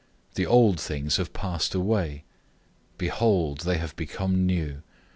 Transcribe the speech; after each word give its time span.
The 0.33 0.47
old 0.47 0.79
things 0.79 1.17
have 1.17 1.31
passed 1.31 1.75
away. 1.75 2.23
Behold, 2.97 3.59
all 3.59 3.65
things 3.65 3.81
have 3.81 3.95
become 3.95 4.47
new. 4.47 4.81